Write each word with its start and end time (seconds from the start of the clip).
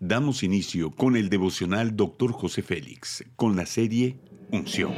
Damos 0.00 0.42
inicio 0.42 0.90
con 0.90 1.16
el 1.16 1.30
devocional 1.30 1.96
Dr. 1.96 2.30
José 2.30 2.60
Félix, 2.60 3.24
con 3.34 3.56
la 3.56 3.64
serie 3.64 4.18
Unción. 4.52 4.92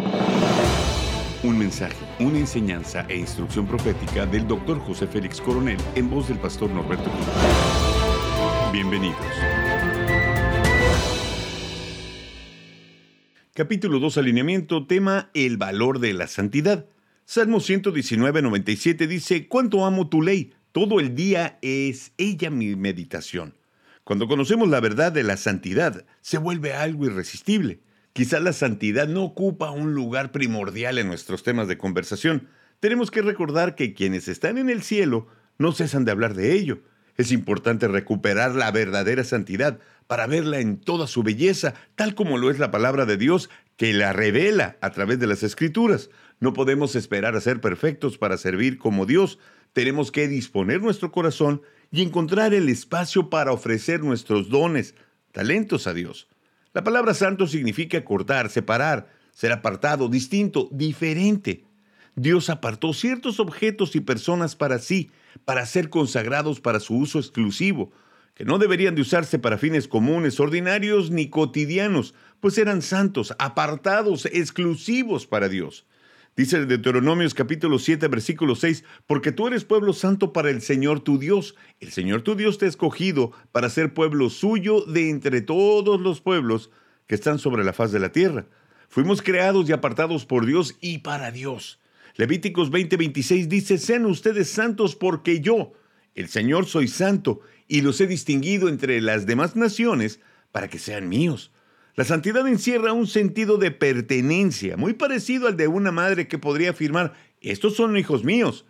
Un 1.44 1.56
mensaje, 1.56 1.94
una 2.18 2.40
enseñanza 2.40 3.06
e 3.08 3.16
instrucción 3.16 3.68
profética 3.68 4.26
del 4.26 4.48
Dr. 4.48 4.80
José 4.80 5.06
Félix 5.06 5.40
Coronel 5.40 5.78
en 5.94 6.10
voz 6.10 6.26
del 6.26 6.38
pastor 6.38 6.68
Norberto 6.70 7.08
Cruz. 7.08 7.26
Bienvenidos. 8.72 9.16
Capítulo 13.54 14.00
2, 14.00 14.18
alineamiento, 14.18 14.84
tema 14.88 15.30
El 15.32 15.58
valor 15.58 16.00
de 16.00 16.12
la 16.12 16.26
santidad. 16.26 16.86
Salmo 17.24 17.60
119, 17.60 18.42
97 18.42 19.06
dice, 19.06 19.46
¿cuánto 19.46 19.86
amo 19.86 20.08
tu 20.08 20.22
ley? 20.22 20.54
Todo 20.72 20.98
el 20.98 21.14
día 21.14 21.60
es 21.62 22.12
ella 22.18 22.50
mi 22.50 22.74
meditación. 22.74 23.57
Cuando 24.08 24.26
conocemos 24.26 24.70
la 24.70 24.80
verdad 24.80 25.12
de 25.12 25.22
la 25.22 25.36
santidad, 25.36 26.06
se 26.22 26.38
vuelve 26.38 26.72
algo 26.72 27.04
irresistible. 27.04 27.80
Quizás 28.14 28.40
la 28.40 28.54
santidad 28.54 29.06
no 29.06 29.22
ocupa 29.22 29.70
un 29.70 29.92
lugar 29.92 30.32
primordial 30.32 30.96
en 30.96 31.08
nuestros 31.08 31.42
temas 31.42 31.68
de 31.68 31.76
conversación. 31.76 32.48
Tenemos 32.80 33.10
que 33.10 33.20
recordar 33.20 33.74
que 33.74 33.92
quienes 33.92 34.26
están 34.28 34.56
en 34.56 34.70
el 34.70 34.82
cielo 34.82 35.26
no 35.58 35.72
cesan 35.72 36.06
de 36.06 36.12
hablar 36.12 36.32
de 36.32 36.54
ello. 36.54 36.78
Es 37.18 37.32
importante 37.32 37.86
recuperar 37.86 38.54
la 38.54 38.70
verdadera 38.70 39.24
santidad 39.24 39.78
para 40.06 40.26
verla 40.26 40.58
en 40.60 40.78
toda 40.78 41.06
su 41.06 41.22
belleza, 41.22 41.74
tal 41.94 42.14
como 42.14 42.38
lo 42.38 42.50
es 42.50 42.58
la 42.58 42.70
palabra 42.70 43.04
de 43.04 43.18
Dios 43.18 43.50
que 43.76 43.92
la 43.92 44.14
revela 44.14 44.78
a 44.80 44.90
través 44.90 45.18
de 45.18 45.26
las 45.26 45.42
escrituras. 45.42 46.08
No 46.40 46.54
podemos 46.54 46.96
esperar 46.96 47.36
a 47.36 47.42
ser 47.42 47.60
perfectos 47.60 48.16
para 48.16 48.38
servir 48.38 48.78
como 48.78 49.04
Dios. 49.04 49.38
Tenemos 49.74 50.10
que 50.10 50.28
disponer 50.28 50.80
nuestro 50.80 51.12
corazón 51.12 51.60
y 51.90 52.02
encontrar 52.02 52.54
el 52.54 52.68
espacio 52.68 53.30
para 53.30 53.52
ofrecer 53.52 54.02
nuestros 54.02 54.48
dones, 54.48 54.94
talentos 55.32 55.86
a 55.86 55.94
Dios. 55.94 56.28
La 56.74 56.84
palabra 56.84 57.14
santo 57.14 57.46
significa 57.46 58.04
cortar, 58.04 58.50
separar, 58.50 59.08
ser 59.32 59.52
apartado, 59.52 60.08
distinto, 60.08 60.68
diferente. 60.70 61.64
Dios 62.14 62.50
apartó 62.50 62.92
ciertos 62.92 63.40
objetos 63.40 63.94
y 63.96 64.00
personas 64.00 64.56
para 64.56 64.78
sí, 64.78 65.10
para 65.44 65.64
ser 65.66 65.88
consagrados 65.88 66.60
para 66.60 66.80
su 66.80 66.96
uso 66.96 67.18
exclusivo, 67.18 67.92
que 68.34 68.44
no 68.44 68.58
deberían 68.58 68.94
de 68.94 69.02
usarse 69.02 69.38
para 69.38 69.58
fines 69.58 69.88
comunes, 69.88 70.38
ordinarios 70.40 71.10
ni 71.10 71.28
cotidianos, 71.28 72.14
pues 72.40 72.58
eran 72.58 72.82
santos, 72.82 73.34
apartados, 73.38 74.26
exclusivos 74.26 75.26
para 75.26 75.48
Dios. 75.48 75.86
Dice 76.38 76.66
Deuteronomios 76.66 77.34
capítulo 77.34 77.80
7, 77.80 78.06
versículo 78.06 78.54
6, 78.54 78.84
porque 79.08 79.32
tú 79.32 79.48
eres 79.48 79.64
pueblo 79.64 79.92
santo 79.92 80.32
para 80.32 80.50
el 80.50 80.62
Señor 80.62 81.00
tu 81.00 81.18
Dios. 81.18 81.56
El 81.80 81.90
Señor 81.90 82.22
tu 82.22 82.36
Dios 82.36 82.58
te 82.58 82.66
ha 82.66 82.68
escogido 82.68 83.32
para 83.50 83.68
ser 83.68 83.92
pueblo 83.92 84.30
suyo 84.30 84.82
de 84.82 85.10
entre 85.10 85.40
todos 85.40 86.00
los 86.00 86.20
pueblos 86.20 86.70
que 87.08 87.16
están 87.16 87.40
sobre 87.40 87.64
la 87.64 87.72
faz 87.72 87.90
de 87.90 87.98
la 87.98 88.12
tierra. 88.12 88.46
Fuimos 88.88 89.20
creados 89.20 89.68
y 89.68 89.72
apartados 89.72 90.26
por 90.26 90.46
Dios 90.46 90.76
y 90.80 90.98
para 90.98 91.32
Dios. 91.32 91.80
Levíticos 92.14 92.70
20:26 92.70 93.48
dice, 93.48 93.76
sean 93.76 94.06
ustedes 94.06 94.48
santos 94.48 94.94
porque 94.94 95.40
yo, 95.40 95.72
el 96.14 96.28
Señor, 96.28 96.66
soy 96.66 96.86
santo 96.86 97.40
y 97.66 97.80
los 97.80 98.00
he 98.00 98.06
distinguido 98.06 98.68
entre 98.68 99.00
las 99.00 99.26
demás 99.26 99.56
naciones 99.56 100.20
para 100.52 100.68
que 100.68 100.78
sean 100.78 101.08
míos. 101.08 101.50
La 101.98 102.04
santidad 102.04 102.46
encierra 102.46 102.92
un 102.92 103.08
sentido 103.08 103.58
de 103.58 103.72
pertenencia, 103.72 104.76
muy 104.76 104.92
parecido 104.92 105.48
al 105.48 105.56
de 105.56 105.66
una 105.66 105.90
madre 105.90 106.28
que 106.28 106.38
podría 106.38 106.70
afirmar, 106.70 107.14
estos 107.40 107.74
son 107.74 107.96
hijos 107.96 108.22
míos. 108.22 108.66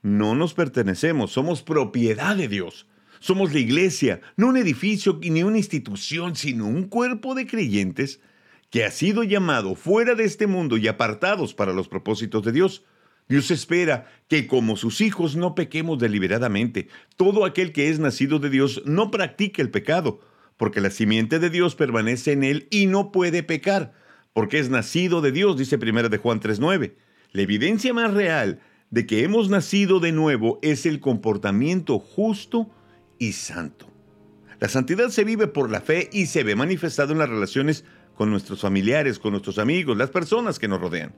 No 0.00 0.34
nos 0.34 0.54
pertenecemos, 0.54 1.30
somos 1.30 1.62
propiedad 1.62 2.34
de 2.34 2.48
Dios. 2.48 2.86
Somos 3.20 3.52
la 3.52 3.58
iglesia, 3.58 4.22
no 4.38 4.46
un 4.46 4.56
edificio 4.56 5.20
ni 5.22 5.42
una 5.42 5.58
institución, 5.58 6.36
sino 6.36 6.66
un 6.66 6.84
cuerpo 6.84 7.34
de 7.34 7.46
creyentes 7.46 8.20
que 8.70 8.86
ha 8.86 8.90
sido 8.90 9.24
llamado 9.24 9.74
fuera 9.74 10.14
de 10.14 10.24
este 10.24 10.46
mundo 10.46 10.78
y 10.78 10.88
apartados 10.88 11.52
para 11.52 11.74
los 11.74 11.88
propósitos 11.88 12.44
de 12.44 12.52
Dios. 12.52 12.86
Dios 13.28 13.50
espera 13.50 14.08
que 14.26 14.46
como 14.46 14.78
sus 14.78 15.02
hijos 15.02 15.36
no 15.36 15.54
pequemos 15.54 15.98
deliberadamente. 15.98 16.88
Todo 17.16 17.44
aquel 17.44 17.72
que 17.72 17.90
es 17.90 17.98
nacido 17.98 18.38
de 18.38 18.48
Dios 18.48 18.80
no 18.86 19.10
practique 19.10 19.60
el 19.60 19.70
pecado 19.70 20.22
porque 20.56 20.80
la 20.80 20.90
simiente 20.90 21.38
de 21.38 21.50
Dios 21.50 21.74
permanece 21.74 22.32
en 22.32 22.44
él 22.44 22.68
y 22.70 22.86
no 22.86 23.12
puede 23.12 23.42
pecar, 23.42 23.92
porque 24.32 24.58
es 24.58 24.70
nacido 24.70 25.20
de 25.20 25.32
Dios, 25.32 25.56
dice 25.56 25.76
1 25.76 26.08
de 26.08 26.18
Juan 26.18 26.40
3.9. 26.40 26.94
La 27.32 27.42
evidencia 27.42 27.92
más 27.92 28.14
real 28.14 28.60
de 28.90 29.06
que 29.06 29.24
hemos 29.24 29.48
nacido 29.48 29.98
de 30.00 30.12
nuevo 30.12 30.58
es 30.62 30.86
el 30.86 31.00
comportamiento 31.00 31.98
justo 31.98 32.70
y 33.18 33.32
santo. 33.32 33.90
La 34.60 34.68
santidad 34.68 35.08
se 35.08 35.24
vive 35.24 35.46
por 35.46 35.70
la 35.70 35.80
fe 35.80 36.08
y 36.12 36.26
se 36.26 36.44
ve 36.44 36.54
manifestado 36.54 37.12
en 37.12 37.18
las 37.18 37.28
relaciones 37.28 37.84
con 38.14 38.30
nuestros 38.30 38.60
familiares, 38.60 39.18
con 39.18 39.32
nuestros 39.32 39.58
amigos, 39.58 39.96
las 39.96 40.10
personas 40.10 40.58
que 40.58 40.68
nos 40.68 40.80
rodean. 40.80 41.12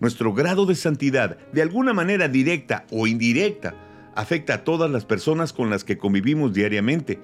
Nuestro 0.00 0.34
grado 0.34 0.66
de 0.66 0.74
santidad, 0.74 1.38
de 1.52 1.62
alguna 1.62 1.94
manera 1.94 2.28
directa 2.28 2.84
o 2.90 3.06
indirecta, 3.06 3.74
afecta 4.14 4.54
a 4.54 4.64
todas 4.64 4.90
las 4.90 5.04
personas 5.04 5.52
con 5.52 5.70
las 5.70 5.84
que 5.84 5.96
convivimos 5.98 6.52
diariamente, 6.52 7.18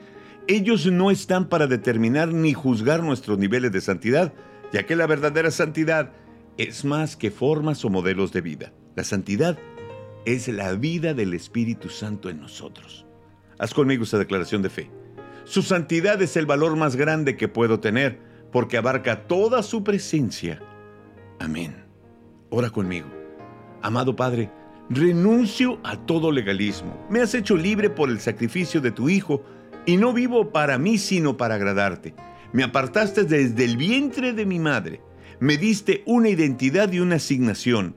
ellos 0.48 0.86
no 0.86 1.10
están 1.10 1.48
para 1.48 1.66
determinar 1.66 2.32
ni 2.32 2.52
juzgar 2.52 3.02
nuestros 3.02 3.38
niveles 3.38 3.72
de 3.72 3.80
santidad, 3.80 4.32
ya 4.72 4.84
que 4.84 4.96
la 4.96 5.06
verdadera 5.06 5.50
santidad 5.50 6.12
es 6.56 6.84
más 6.84 7.16
que 7.16 7.30
formas 7.30 7.84
o 7.84 7.90
modelos 7.90 8.32
de 8.32 8.40
vida. 8.40 8.72
La 8.96 9.04
santidad 9.04 9.58
es 10.24 10.48
la 10.48 10.72
vida 10.74 11.14
del 11.14 11.34
Espíritu 11.34 11.88
Santo 11.88 12.28
en 12.28 12.40
nosotros. 12.40 13.06
Haz 13.58 13.74
conmigo 13.74 14.04
esta 14.04 14.18
declaración 14.18 14.62
de 14.62 14.70
fe. 14.70 14.90
Su 15.44 15.62
santidad 15.62 16.20
es 16.22 16.36
el 16.36 16.46
valor 16.46 16.76
más 16.76 16.96
grande 16.96 17.36
que 17.36 17.48
puedo 17.48 17.80
tener, 17.80 18.20
porque 18.52 18.76
abarca 18.76 19.26
toda 19.26 19.62
su 19.62 19.82
presencia. 19.84 20.60
Amén. 21.38 21.84
Ora 22.50 22.70
conmigo. 22.70 23.08
Amado 23.82 24.14
Padre, 24.14 24.50
renuncio 24.90 25.78
a 25.84 25.96
todo 25.96 26.32
legalismo. 26.32 27.06
Me 27.08 27.20
has 27.20 27.34
hecho 27.34 27.56
libre 27.56 27.90
por 27.90 28.10
el 28.10 28.20
sacrificio 28.20 28.80
de 28.80 28.90
tu 28.90 29.08
Hijo, 29.08 29.42
y 29.86 29.96
no 29.96 30.12
vivo 30.12 30.50
para 30.50 30.78
mí, 30.78 30.98
sino 30.98 31.36
para 31.36 31.56
agradarte. 31.56 32.14
Me 32.52 32.64
apartaste 32.64 33.24
desde 33.24 33.64
el 33.64 33.76
vientre 33.76 34.32
de 34.32 34.46
mi 34.46 34.58
madre. 34.58 35.00
Me 35.38 35.56
diste 35.56 36.02
una 36.06 36.28
identidad 36.28 36.92
y 36.92 37.00
una 37.00 37.16
asignación. 37.16 37.96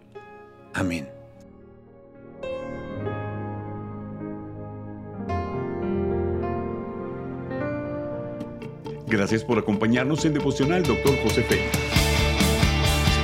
Amén. 0.74 1.10
Gracias 9.08 9.44
por 9.44 9.60
acompañarnos 9.60 10.26
en 10.26 10.34
Devocional 10.34 10.82
Dr. 10.84 11.16
José 11.22 11.44
Félix. 11.44 11.70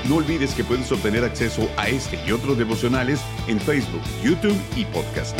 No 0.08 0.18
olvides 0.18 0.54
que 0.54 0.64
puedes 0.64 0.92
obtener 0.92 1.24
acceso 1.24 1.70
a 1.78 1.88
este 1.88 2.20
y 2.28 2.32
otros 2.32 2.58
devocionales 2.58 3.22
en 3.48 3.60
Facebook, 3.60 4.02
YouTube 4.24 4.58
y 4.76 4.86
podcast. 4.86 5.40